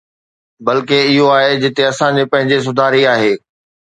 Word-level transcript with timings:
بلڪه، 0.65 0.99
اهو 1.09 1.25
آهي 1.39 1.53
جتي 1.63 1.81
اسان 1.91 2.11
جي 2.19 2.25
پنهنجي 2.31 2.57
سڌاري 2.67 3.01
آهي. 3.15 3.33